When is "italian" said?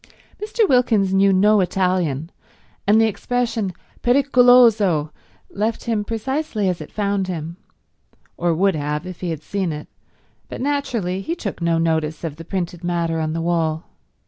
1.61-2.31